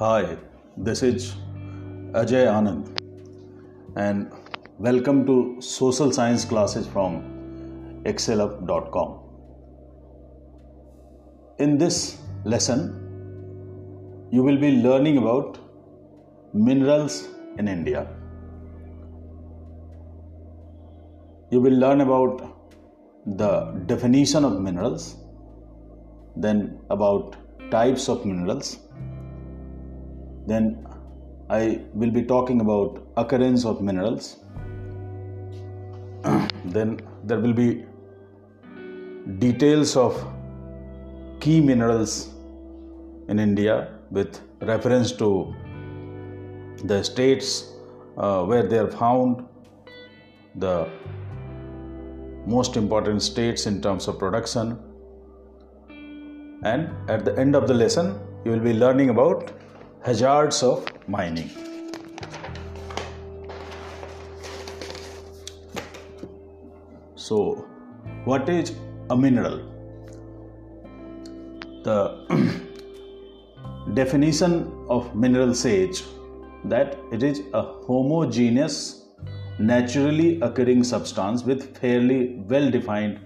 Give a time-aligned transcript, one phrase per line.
[0.00, 0.36] Hi,
[0.76, 1.34] this is
[2.18, 2.84] Ajay Anand,
[3.96, 4.30] and
[4.78, 7.16] welcome to social science classes from
[8.04, 9.18] excelup.com.
[11.58, 12.94] In this lesson,
[14.30, 15.58] you will be learning about
[16.54, 17.26] minerals
[17.58, 18.06] in India.
[21.50, 22.68] You will learn about
[23.26, 25.16] the definition of minerals,
[26.36, 27.34] then about
[27.72, 28.78] types of minerals
[30.48, 30.86] then
[31.50, 34.36] I will be talking about occurrence of minerals.
[36.64, 37.84] then there will be
[39.38, 40.16] details of
[41.40, 42.30] key minerals
[43.28, 45.54] in India with reference to
[46.84, 47.72] the states
[48.16, 49.46] uh, where they are found,
[50.56, 50.88] the
[52.46, 54.78] most important states in terms of production,
[56.64, 59.52] and at the end of the lesson, you will be learning about
[60.04, 61.50] hazards of mining.
[67.16, 67.66] So,
[68.24, 68.74] what is
[69.10, 69.58] a mineral?
[71.82, 72.62] The
[73.94, 76.04] definition of mineral says
[76.64, 79.06] that it is a homogeneous,
[79.58, 83.18] naturally occurring substance with fairly well defined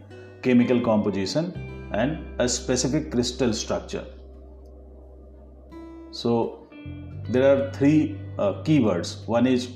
[0.42, 4.06] chemical composition and a specific crystal structure.
[6.10, 6.61] So,
[7.28, 9.26] there are three uh, keywords.
[9.26, 9.68] One is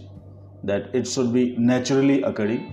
[0.64, 2.72] that it should be naturally occurring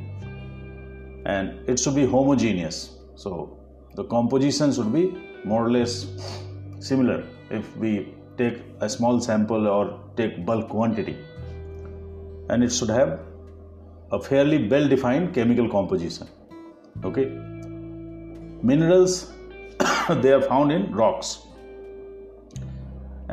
[1.26, 2.98] and it should be homogeneous.
[3.16, 3.58] So
[3.96, 6.08] the composition should be more or less
[6.80, 11.18] similar if we take a small sample or take bulk quantity
[12.50, 13.20] and it should have
[14.12, 16.28] a fairly well defined chemical composition
[17.04, 17.26] okay
[18.72, 19.32] minerals
[20.24, 21.30] they are found in rocks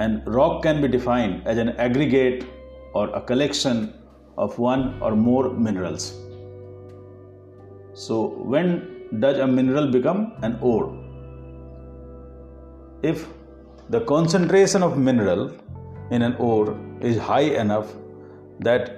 [0.03, 2.45] and rock can be defined as an aggregate
[2.95, 3.93] or a collection
[4.37, 6.15] of one or more minerals.
[7.93, 8.71] So, when
[9.25, 10.89] does a mineral become an ore?
[13.03, 13.27] If
[13.89, 15.53] the concentration of mineral
[16.11, 17.93] in an ore is high enough
[18.61, 18.97] that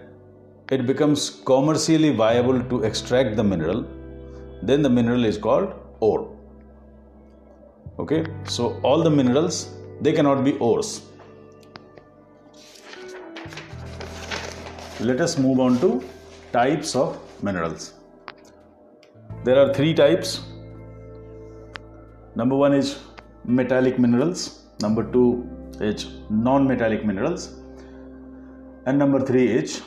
[0.70, 3.84] it becomes commercially viable to extract the mineral,
[4.62, 6.36] then the mineral is called ore.
[7.98, 9.56] Okay, so all the minerals
[10.00, 11.02] they cannot be ores.
[15.00, 16.02] Let us move on to
[16.52, 17.94] types of minerals.
[19.44, 20.42] There are three types.
[22.34, 23.00] Number one is
[23.44, 25.48] metallic minerals, number two
[25.80, 27.60] is non metallic minerals,
[28.86, 29.82] and number three is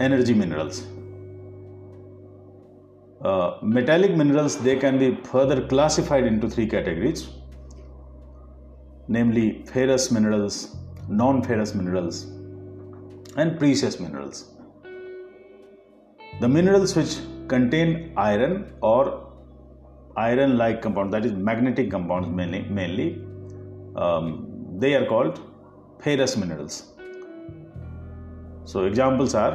[0.00, 0.86] energy minerals.
[3.22, 7.28] Uh, metallic minerals they can be further classified into three categories
[9.16, 10.56] namely ferrous minerals,
[11.08, 12.16] non ferrous minerals,
[13.36, 14.38] and precious minerals.
[16.42, 17.14] The minerals which
[17.48, 19.02] contain iron or
[20.16, 23.08] iron like compounds, that is magnetic compounds mainly, mainly
[23.96, 24.26] um,
[24.78, 25.40] they are called
[26.04, 26.74] ferrous minerals.
[28.64, 29.54] So, examples are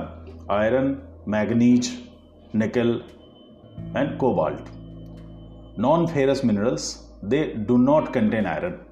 [0.50, 2.02] iron, manganese,
[2.52, 3.02] nickel,
[3.94, 4.68] and cobalt.
[5.78, 6.86] Non ferrous minerals
[7.24, 8.84] they do not contain iron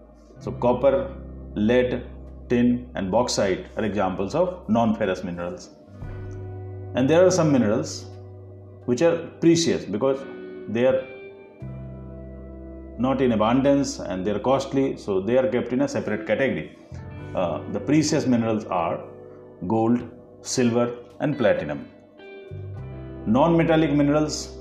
[0.43, 1.15] so, copper,
[1.55, 2.05] lead,
[2.49, 5.69] tin, and bauxite are examples of non ferrous minerals.
[6.95, 8.05] And there are some minerals
[8.85, 10.19] which are precious because
[10.67, 11.01] they are
[12.97, 16.77] not in abundance and they are costly, so they are kept in a separate category.
[17.33, 18.99] Uh, the precious minerals are
[19.65, 20.01] gold,
[20.41, 21.87] silver, and platinum.
[23.25, 24.57] Non metallic minerals,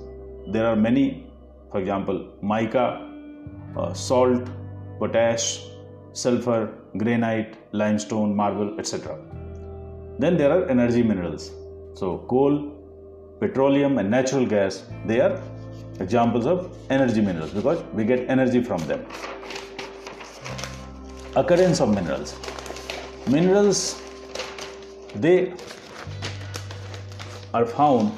[0.46, 1.26] there are many,
[1.72, 2.86] for example, mica,
[3.76, 4.48] uh, salt,
[5.00, 5.71] potash,
[6.12, 9.18] sulfur, granite, limestone, marble, etc.
[10.18, 11.50] Then there are energy minerals.
[11.94, 12.72] So, coal,
[13.40, 15.40] petroleum, and natural gas they are
[16.00, 19.04] examples of energy minerals because we get energy from them.
[21.36, 22.36] Occurrence of minerals.
[23.26, 24.00] Minerals
[25.14, 25.54] they
[27.54, 28.12] are found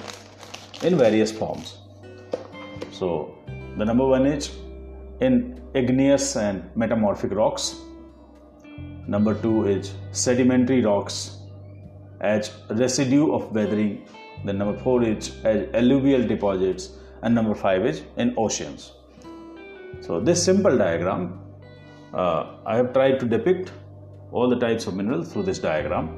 [0.82, 1.78] in various forms.
[2.92, 3.34] So,
[3.76, 4.56] the number one is
[5.20, 7.80] in igneous and metamorphic rocks
[9.06, 11.38] Number two is sedimentary rocks
[12.20, 14.06] as residue of weathering.
[14.44, 16.90] Then number four is as alluvial deposits,
[17.22, 18.92] and number five is in oceans.
[20.00, 21.38] So this simple diagram,
[22.12, 23.72] uh, I have tried to depict
[24.32, 26.08] all the types of minerals through this diagram.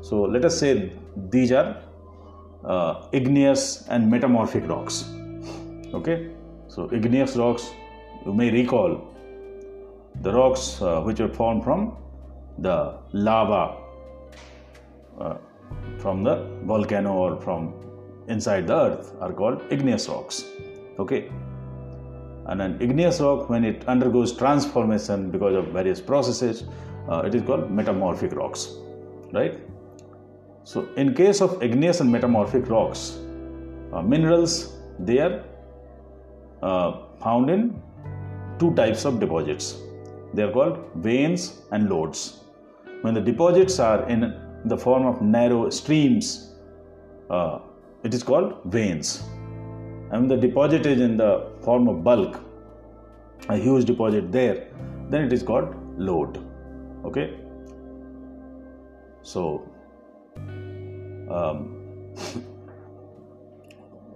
[0.00, 0.92] So let us say
[1.30, 1.82] these are
[2.64, 5.04] uh, igneous and metamorphic rocks.
[5.92, 6.30] Okay,
[6.68, 7.70] so igneous rocks,
[8.24, 9.08] you may recall
[10.22, 11.96] the rocks uh, which were formed from
[12.58, 13.78] the lava
[15.18, 15.36] uh,
[15.98, 17.74] from the volcano or from
[18.28, 20.44] inside the earth are called igneous rocks.
[20.98, 21.30] Okay.
[22.46, 26.64] And an igneous rock, when it undergoes transformation because of various processes,
[27.08, 28.68] uh, it is called metamorphic rocks.
[29.32, 29.60] Right?
[30.64, 33.18] So, in case of igneous and metamorphic rocks,
[33.92, 35.44] uh, minerals they are
[36.62, 37.80] uh, found in
[38.58, 39.76] two types of deposits.
[40.34, 42.41] They are called veins and lodes.
[43.02, 44.20] When the deposits are in
[44.64, 46.54] the form of narrow streams,
[47.30, 47.58] uh,
[48.04, 49.22] it is called veins.
[50.10, 52.40] And when the deposit is in the form of bulk,
[53.48, 54.68] a huge deposit there,
[55.10, 56.38] then it is called lode.
[57.04, 57.38] Okay.
[59.22, 59.68] So,
[61.28, 62.14] um,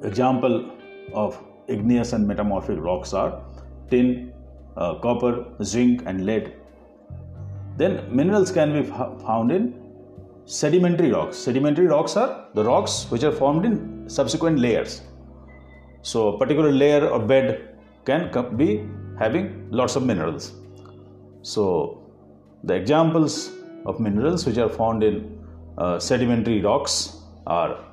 [0.02, 0.70] example
[1.12, 3.42] of igneous and metamorphic rocks are
[3.90, 4.32] tin,
[4.76, 6.54] uh, copper, zinc, and lead.
[7.76, 9.74] Then minerals can be found in
[10.46, 11.36] sedimentary rocks.
[11.36, 15.02] Sedimentary rocks are the rocks which are formed in subsequent layers.
[16.02, 18.86] So, a particular layer or bed can be
[19.18, 20.52] having lots of minerals.
[21.42, 22.02] So,
[22.64, 23.50] the examples
[23.84, 25.44] of minerals which are found in
[25.78, 27.84] uh, sedimentary rocks are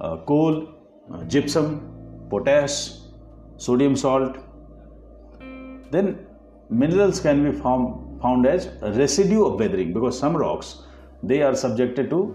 [0.00, 0.68] uh, coal,
[1.12, 2.92] uh, gypsum, potash,
[3.56, 4.38] sodium salt.
[5.90, 6.26] Then
[6.70, 10.82] minerals can be found, found as residue of weathering because some rocks
[11.22, 12.34] they are subjected to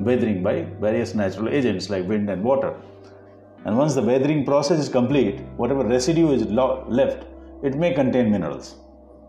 [0.00, 2.74] weathering by various natural agents like wind and water.
[3.64, 7.26] And once the weathering process is complete, whatever residue is left,
[7.62, 8.76] it may contain minerals.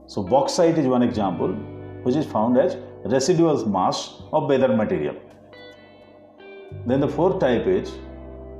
[0.07, 1.53] So bauxite is one example
[2.03, 5.15] which is found as residual mass of weathered material.
[6.85, 7.91] Then the fourth type is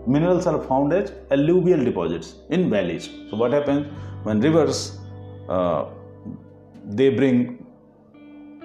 [0.06, 3.10] minerals are found as alluvial deposits in valleys.
[3.30, 3.92] So what happens
[4.24, 5.00] when rivers
[5.50, 5.86] uh,
[6.86, 7.66] they bring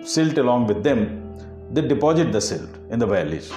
[0.02, 1.36] silt along with them,
[1.72, 3.52] they deposit the silt in the valleys,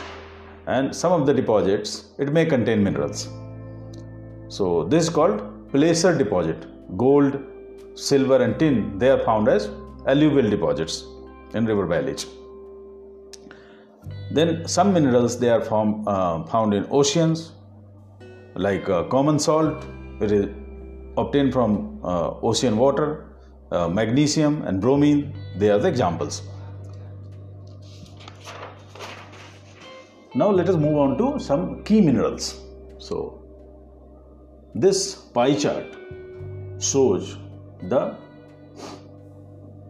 [0.67, 3.29] and some of the deposits it may contain minerals.
[4.47, 6.67] So this is called placer deposit.
[6.97, 7.39] Gold,
[7.95, 9.69] silver, and tin they are found as
[10.07, 11.05] alluvial deposits
[11.53, 12.25] in river valleys.
[14.31, 17.53] Then some minerals they are found, uh, found in oceans,
[18.55, 19.85] like uh, common salt.
[20.19, 20.49] It is
[21.17, 23.30] obtained from uh, ocean water.
[23.71, 26.41] Uh, magnesium and bromine they are the examples.
[30.35, 32.61] Now let us move on to some key minerals.
[32.97, 33.41] So
[34.75, 35.95] this pie chart
[36.79, 37.37] shows
[37.83, 38.15] the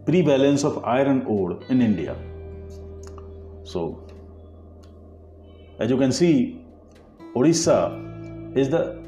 [0.05, 2.15] prevalence of iron ore in India.
[3.63, 4.07] So
[5.79, 6.61] as you can see,
[7.35, 9.01] Odisha is the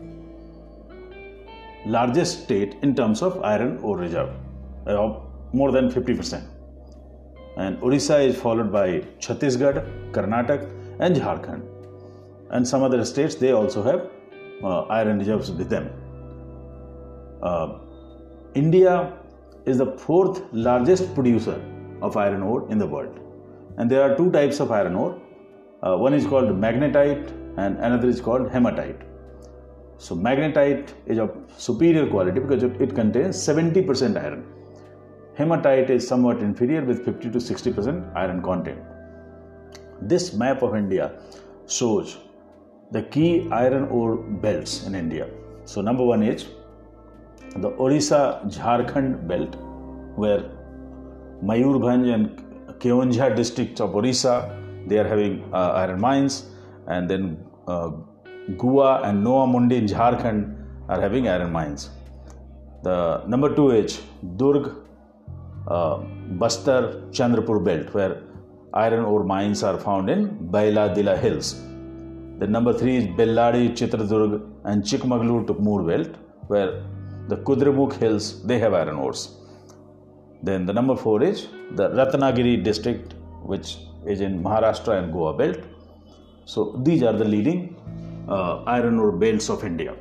[1.85, 4.33] largest state in terms of iron ore reserve,
[4.87, 5.19] uh,
[5.53, 6.43] more than 50%.
[7.57, 10.69] And Orissa is followed by Chhattisgarh, Karnataka,
[10.99, 11.63] and Jharkhand.
[12.49, 14.09] And some other states they also have
[14.63, 15.89] uh, iron reserves with them.
[17.41, 17.79] Uh,
[18.55, 19.13] India
[19.65, 21.61] is the fourth largest producer
[22.01, 23.19] of iron ore in the world.
[23.77, 25.19] And there are two types of iron ore.
[25.81, 29.01] Uh, one is called magnetite and another is called hematite.
[29.97, 34.45] So magnetite is of superior quality because it contains 70% iron.
[35.35, 38.79] Hematite is somewhat inferior with 50 to 60% iron content.
[40.01, 41.13] This map of India
[41.67, 42.17] shows
[42.91, 45.27] the key iron ore belts in India.
[45.65, 46.45] So number one is
[47.55, 49.55] the Orissa Jharkhand belt,
[50.15, 50.51] where
[51.43, 56.45] Mayurbhanj and Keonjhar districts of Orissa they are having uh, iron mines,
[56.87, 57.37] and then
[57.67, 57.91] uh,
[58.47, 60.57] and Noamundi in Jharkhand
[60.89, 61.89] are having iron mines.
[62.83, 64.01] The number two is
[64.35, 64.75] Durg,
[65.67, 68.21] Bastar, Chandrapur belt, where
[68.73, 71.61] iron ore mines are found in Bailadila hills.
[72.39, 76.15] The number three is Bellary, Chitradurg, and Chikmagalur Tumkur belt,
[76.47, 76.83] where
[77.27, 79.37] the Kudremukh hills they have iron ores.
[80.41, 85.59] Then the number four is the Ratnagiri district, which is in Maharashtra and Goa belt.
[86.45, 87.77] So these are the leading
[88.27, 89.95] uh, iron ore belts of India.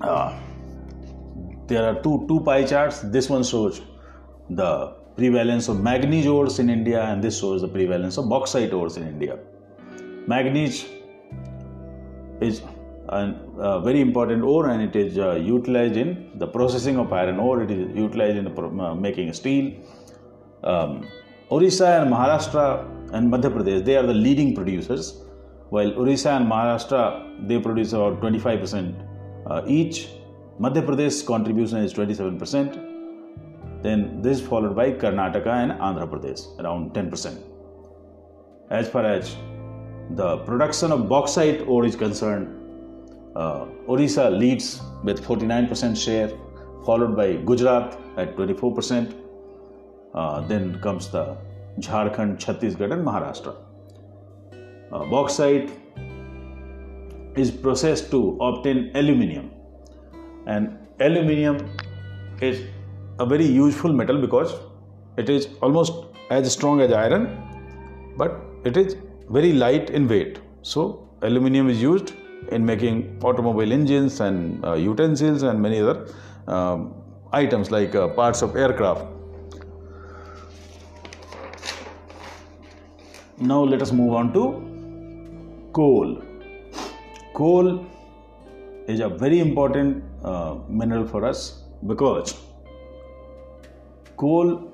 [0.00, 0.38] Uh,
[1.72, 3.00] there are two two pie charts.
[3.16, 3.80] This one shows
[4.50, 4.70] the
[5.16, 9.06] prevalence of manganese ores in India, and this shows the prevalence of bauxite ores in
[9.14, 9.38] India.
[10.26, 10.84] Manganese
[12.40, 12.62] is
[13.08, 17.62] a very important ore, and it is uh, utilized in the processing of iron ore.
[17.62, 19.72] It is utilized in the, uh, making steel.
[20.62, 21.08] Um,
[21.50, 25.22] Orissa and Maharashtra and Madhya Pradesh, they are the leading producers,
[25.68, 28.94] while Orissa and Maharashtra, they produce about 25%
[29.46, 30.08] uh, each.
[30.60, 33.82] Madhya Pradesh contribution is 27%.
[33.82, 37.38] Then this is followed by Karnataka and Andhra Pradesh, around 10%.
[38.70, 39.36] As far as
[40.10, 42.58] the production of bauxite ore is concerned,
[43.34, 46.30] uh, Orissa leads with 49% share,
[46.84, 49.14] followed by Gujarat at 24%.
[50.14, 51.36] Uh, then comes the
[51.78, 53.56] Jharkhand, Chhattisgarh, and Maharashtra.
[54.92, 55.70] Uh, bauxite
[57.36, 59.50] is processed to obtain aluminium,
[60.46, 61.70] and aluminium
[62.40, 62.62] is
[63.18, 64.54] a very useful metal because
[65.16, 65.92] it is almost
[66.30, 67.24] as strong as iron,
[68.16, 68.96] but it is
[69.30, 70.40] very light in weight.
[70.62, 72.12] So, aluminium is used
[72.50, 76.08] in making automobile engines and uh, utensils and many other
[76.48, 76.94] um,
[77.32, 79.06] items like uh, parts of aircraft.
[83.38, 86.22] Now, let us move on to coal.
[87.34, 87.86] Coal
[88.88, 92.34] is a very important uh, mineral for us because
[94.16, 94.72] coal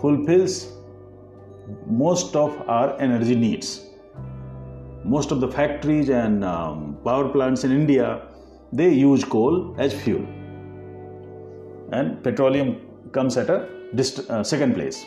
[0.00, 0.72] fulfills
[1.86, 3.86] most of our energy needs.
[5.04, 8.28] Most of the factories and um, power plants in India
[8.72, 10.26] they use coal as fuel,
[11.92, 15.04] and petroleum comes at a dist- uh, second place.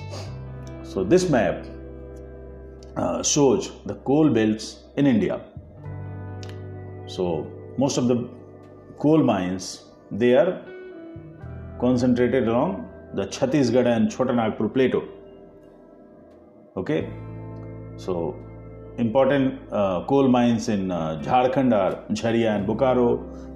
[0.81, 1.63] So this map
[2.97, 5.41] uh, shows the coal belts in India.
[7.15, 7.23] So
[7.77, 8.17] most of the
[9.03, 9.65] coal mines
[10.11, 10.51] they are
[11.79, 15.03] concentrated along the Chhattisgarh and Chotanagpur plateau.
[16.77, 17.09] Okay?
[17.97, 18.35] So
[18.97, 23.09] important uh, coal mines in uh, jharkhand are jharia and bokaro.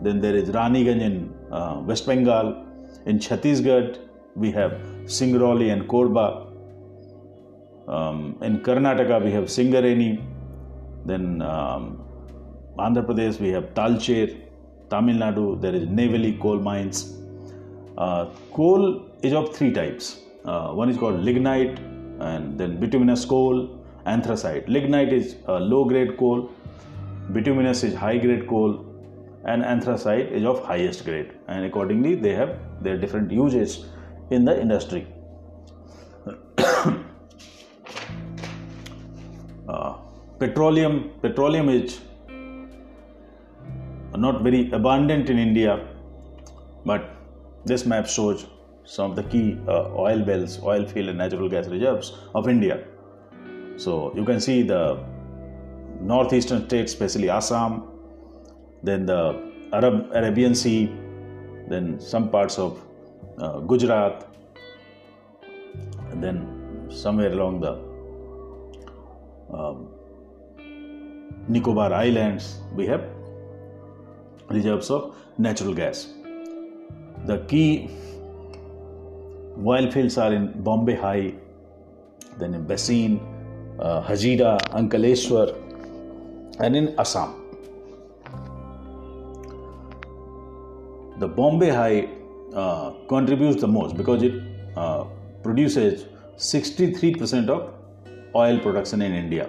[0.04, 2.66] Then there is raniganj in uh, west bengal.
[3.06, 4.00] In chhattisgarh
[4.36, 4.72] we have
[5.06, 6.28] singrauli and korba.
[7.88, 10.24] Um, in karnataka we have singareni.
[11.06, 12.05] Then um,
[12.86, 14.28] andhra pradesh we have talcher
[14.94, 17.00] tamil nadu there is neyveli coal mines
[18.04, 18.24] uh,
[18.60, 18.86] coal
[19.28, 20.08] is of three types
[20.52, 21.78] uh, one is called lignite
[22.20, 23.70] and then bituminous coal,
[24.06, 24.68] anthracite.
[24.70, 26.52] Lignite is a low grade coal,
[27.34, 28.86] bituminous is high grade coal,
[29.46, 31.34] and anthracite is of highest grade.
[31.48, 33.86] And accordingly, they have their different uses
[34.30, 35.08] in the industry.
[39.68, 39.94] uh,
[40.40, 42.02] petroleum petroleum is
[44.18, 45.88] not very abundant in India,
[46.86, 47.10] but
[47.66, 48.46] this map shows
[48.84, 52.84] some of the key uh, oil wells, oil field, and natural gas reserves of India.
[53.78, 55.04] So you can see the
[56.00, 57.84] northeastern states, especially Assam,
[58.84, 60.94] then the Arab Arabian Sea,
[61.68, 62.80] then some parts of
[63.40, 64.28] uh, Gujarat,
[66.12, 67.74] and then somewhere along the
[69.52, 69.88] um,
[71.48, 73.15] Nicobar Islands, we have
[74.50, 76.08] reserves of natural gas.
[77.26, 77.90] The key
[79.64, 81.34] Oil fields are in Bombay High,
[82.38, 83.20] then in Bassein,
[83.80, 85.56] uh, Hazira, Ankaleshwar,
[86.60, 87.42] and in Assam.
[91.20, 92.10] The Bombay High
[92.54, 94.42] uh, contributes the most because it
[94.76, 95.06] uh,
[95.42, 96.06] produces
[96.38, 97.74] 63% of
[98.36, 99.48] oil production in India.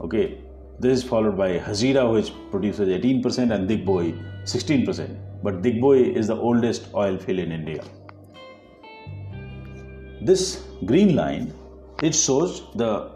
[0.00, 0.41] Okay,
[0.80, 5.16] this is followed by Hazira, which produces 18%, and Digboi 16%.
[5.42, 7.82] But Digboi is the oldest oil field in India.
[10.20, 11.52] This green line
[12.02, 13.12] it shows the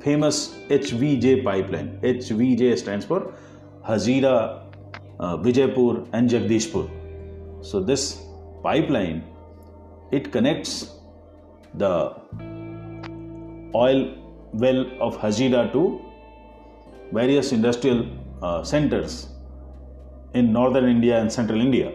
[0.00, 1.98] famous HVJ pipeline.
[2.02, 3.34] HVJ stands for
[3.86, 4.64] Hazira,
[5.18, 6.88] uh, Vijaypur, and Jagdishpur.
[7.62, 8.22] So this
[8.62, 9.24] pipeline
[10.10, 10.94] it connects
[11.74, 12.14] the
[13.74, 14.14] oil
[14.52, 16.00] well of Hazira to
[17.12, 18.06] various industrial
[18.42, 19.28] uh, centers
[20.34, 21.92] in northern India and central India.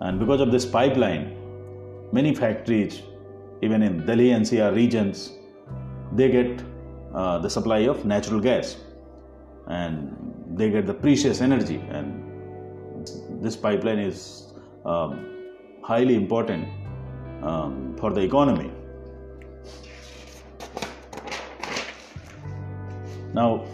[0.00, 1.36] And because of this pipeline,
[2.12, 3.02] many factories,
[3.62, 5.32] even in Delhi and NCR regions,
[6.12, 6.62] they get
[7.14, 8.76] uh, the supply of natural gas
[9.68, 10.16] and
[10.54, 11.76] they get the precious energy.
[11.90, 13.06] And
[13.42, 14.52] this pipeline is
[14.84, 15.26] um,
[15.82, 16.68] highly important
[17.42, 18.72] um, for the economy.
[23.32, 23.64] Now,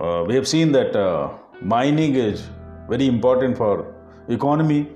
[0.00, 2.48] uh, we have seen that uh, mining is
[2.88, 3.94] very important for
[4.28, 4.88] economy,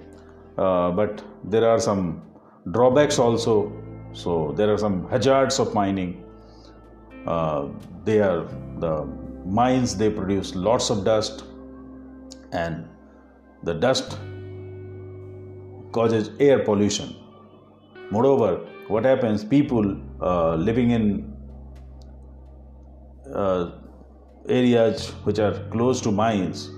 [0.59, 2.23] uh, but there are some
[2.71, 3.73] drawbacks also.
[4.13, 6.25] So there are some hazards of mining.
[7.27, 7.69] Uh,
[8.05, 8.47] they are
[8.79, 9.05] the
[9.45, 9.97] mines.
[9.97, 11.45] They produce lots of dust,
[12.53, 12.89] and
[13.65, 14.19] the dust
[15.93, 17.17] causes air pollution.
[18.11, 18.57] Moreover,
[18.89, 19.45] what happens?
[19.45, 21.32] People uh, living in
[23.31, 23.71] uh,
[24.49, 26.71] areas which are close to mines,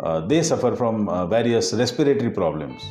[0.00, 2.82] uh, they suffer from uh, various respiratory problems.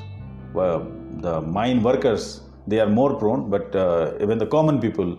[1.26, 5.18] the mine workers they are more prone, but uh, even the common people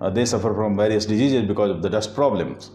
[0.00, 2.70] uh, they suffer from various diseases because of the dust problems.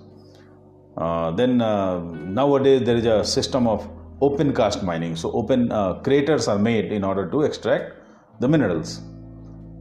[0.98, 3.88] Uh, then nowadays there is a system of
[4.22, 5.16] open cast mining.
[5.16, 5.70] So open
[6.04, 7.94] craters are made in order to extract
[8.40, 9.02] the minerals,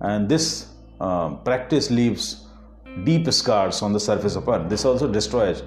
[0.01, 0.67] and this
[1.45, 2.42] practice leaves
[3.05, 4.69] deep scars on the surface of earth.
[4.69, 5.63] This also destroys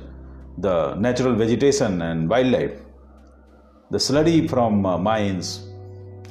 [0.57, 2.79] the natural vegetation and wildlife.
[3.91, 5.67] The sluddy from uh, mines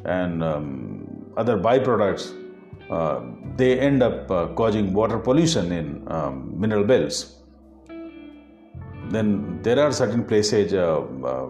[0.04, 2.32] and um, other byproducts,
[2.90, 3.20] uh,
[3.56, 7.36] they end up uh, causing water pollution in um, mineral belts.
[9.10, 11.46] Then there are certain places uh, uh,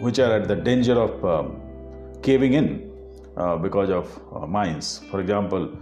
[0.00, 1.60] which are at the danger of um,
[2.22, 2.90] caving in
[3.36, 5.02] uh, because of mines.
[5.10, 5.76] For example,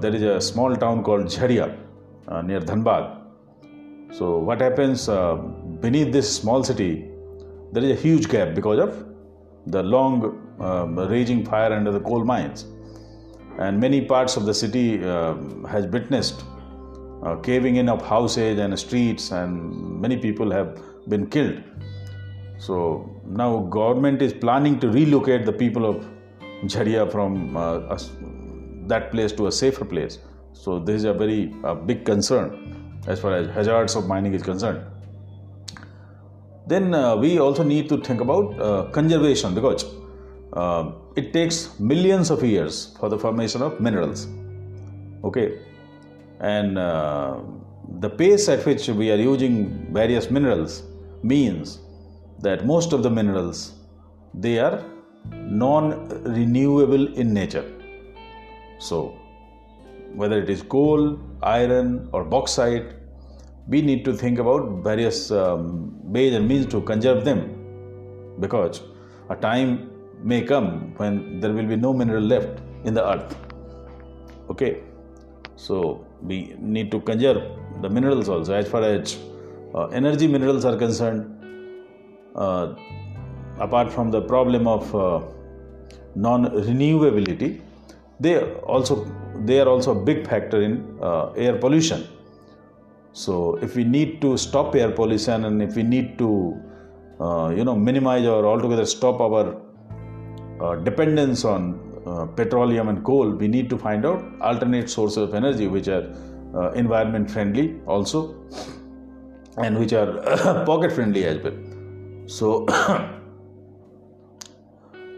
[0.00, 1.76] there is a small town called Jharia
[2.44, 3.20] near Dhanbad
[4.12, 5.36] so, what happens uh,
[5.80, 7.08] beneath this small city?
[7.72, 9.06] There is a huge gap because of
[9.66, 12.66] the long uh, raging fire under the coal mines,
[13.58, 15.36] and many parts of the city uh,
[15.68, 16.42] has witnessed
[17.22, 21.62] uh, caving in of houses and streets, and many people have been killed.
[22.58, 26.04] So now government is planning to relocate the people of
[26.64, 27.96] Jharia from uh,
[28.90, 30.18] that place to a safer place.
[30.52, 31.54] So this is a very
[31.86, 34.84] big concern as far as hazards of mining is concerned.
[36.66, 39.84] Then uh, we also need to think about uh, conservation because
[40.52, 44.28] uh, it takes millions of years for the formation of minerals.
[45.24, 45.58] Okay,
[46.40, 47.40] and uh,
[47.98, 50.82] the pace at which we are using various minerals
[51.22, 51.80] means
[52.38, 53.72] that most of the minerals
[54.32, 54.84] they are
[55.34, 57.79] non-renewable in nature.
[58.80, 59.18] So
[60.14, 62.94] whether it is coal, iron, or bauxite,
[63.68, 67.40] we need to think about various um, ways and means to conserve them
[68.40, 68.82] because
[69.28, 69.90] a time
[70.22, 73.36] may come when there will be no mineral left in the earth.
[74.50, 74.82] Okay,
[75.56, 77.42] so we need to conserve
[77.82, 78.54] the minerals also.
[78.54, 79.18] As far as
[79.74, 81.26] uh, energy minerals are concerned,
[82.34, 82.74] uh,
[83.58, 85.20] apart from the problem of uh,
[86.14, 87.60] non renewability,
[88.20, 88.38] they
[88.74, 88.94] also
[89.46, 92.06] they are also a big factor in uh, air pollution.
[93.12, 96.60] So if we need to stop air pollution and if we need to
[97.20, 99.60] uh, you know minimize or altogether stop our
[100.60, 101.62] uh, dependence on
[102.06, 106.04] uh, petroleum and coal, we need to find out alternate sources of energy which are
[106.54, 108.34] uh, environment friendly also
[109.58, 110.20] and which are
[110.66, 111.56] pocket friendly as well.
[112.26, 112.66] So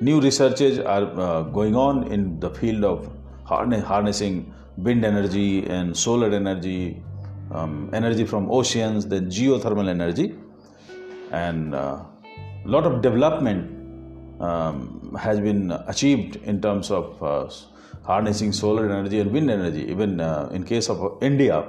[0.08, 3.10] new researches are uh, going on in the field of
[3.44, 7.02] harnessing wind energy and solar energy,
[7.52, 10.34] um, energy from oceans, then geothermal energy,
[11.30, 12.06] and a uh,
[12.64, 13.62] lot of development
[14.40, 17.48] um, has been achieved in terms of uh,
[18.04, 19.82] harnessing solar energy and wind energy.
[19.88, 21.68] Even uh, in case of India,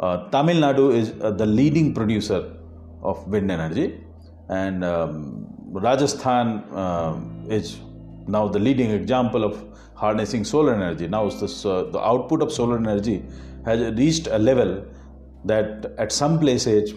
[0.00, 2.54] uh, Tamil Nadu is uh, the leading producer
[3.02, 4.00] of wind energy,
[4.48, 5.41] and um,
[5.80, 7.80] Rajasthan uh, is
[8.26, 11.08] now the leading example of harnessing solar energy.
[11.08, 13.22] Now, this, uh, the output of solar energy
[13.64, 14.84] has reached a level
[15.44, 16.94] that at some places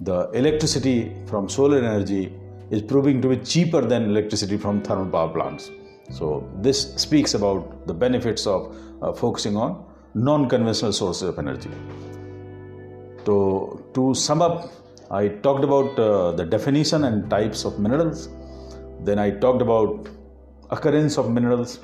[0.00, 2.32] the electricity from solar energy
[2.70, 5.70] is proving to be cheaper than electricity from thermal power plants.
[6.10, 11.70] So, this speaks about the benefits of uh, focusing on non conventional sources of energy.
[13.26, 14.70] So, to sum up,
[15.10, 18.28] I talked about uh, the definition and types of minerals.
[19.04, 20.08] Then I talked about
[20.70, 21.80] occurrence of minerals.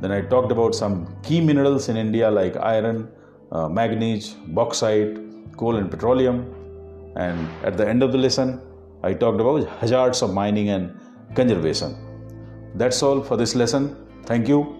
[0.00, 3.10] Then I talked about some key minerals in India like iron,
[3.52, 5.18] uh, manganese, bauxite,
[5.58, 6.54] coal, and petroleum.
[7.16, 8.62] And at the end of the lesson,
[9.02, 10.98] I talked about hazards of mining and
[11.34, 11.96] conservation.
[12.74, 13.96] That's all for this lesson.
[14.24, 14.79] Thank you.